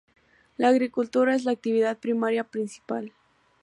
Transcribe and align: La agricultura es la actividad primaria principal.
La 0.57 0.69
agricultura 0.69 1.35
es 1.35 1.45
la 1.45 1.51
actividad 1.51 1.99
primaria 1.99 2.43
principal. 2.45 3.13